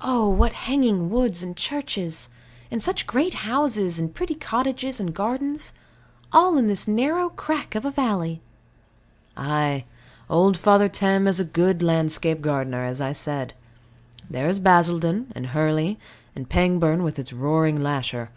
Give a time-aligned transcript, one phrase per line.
[0.00, 2.28] Oh, what hanging woods, and churches;
[2.68, 5.72] and such great houses, and pretty cottages and gardens
[6.32, 8.42] all in this narrow crack of a valley!
[9.36, 9.84] Ay.
[10.28, 13.54] Old Father Thames is a good landscape gardener, as I said.
[14.28, 15.96] There is Basildon and Hurley
[16.34, 18.30] and Pangbourne, with its roaring lasher.